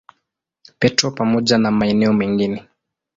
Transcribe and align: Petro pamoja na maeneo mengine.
Petro 0.79 1.11
pamoja 1.11 1.57
na 1.57 1.71
maeneo 1.71 2.13
mengine. 2.13 2.65